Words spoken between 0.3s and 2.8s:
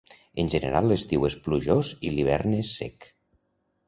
En general l'estiu és plujós i l'hivern és